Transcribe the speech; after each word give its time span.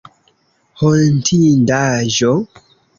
Hontindaĵo? 0.79 2.35